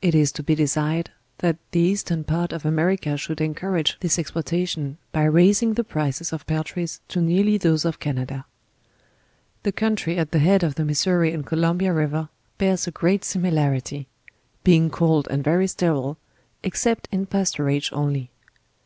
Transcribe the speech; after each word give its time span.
It 0.00 0.14
is 0.14 0.32
to 0.32 0.42
be 0.42 0.54
desired, 0.54 1.10
that 1.40 1.58
the 1.72 1.80
eastern 1.80 2.24
part 2.24 2.50
of 2.54 2.64
America 2.64 3.18
should 3.18 3.42
encourage 3.42 3.98
this 4.00 4.16
exporta 4.16 4.66
tion, 4.66 4.96
by 5.12 5.24
raising 5.24 5.74
the 5.74 5.84
prices 5.84 6.32
of 6.32 6.46
peitries 6.46 7.00
to 7.08 7.20
nearly 7.20 7.58
those 7.58 7.84
of 7.84 8.00
Canada. 8.00 8.46
The 9.64 9.72
country 9.72 10.16
at 10.16 10.30
the 10.30 10.38
head 10.38 10.62
of 10.62 10.76
the 10.76 10.84
Missouri 10.86 11.34
and 11.34 11.44
Columbia 11.44 11.92
river 11.92 12.30
bears 12.56 12.86
a 12.86 12.90
great 12.90 13.22
similarity; 13.22 14.06
being 14.64 14.88
cold 14.88 15.28
and 15.30 15.44
very 15.44 15.66
sterile, 15.66 16.16
ex 16.64 16.80
cept 16.80 17.06
in 17.12 17.26
pasturage 17.26 17.90
only. 17.92 18.30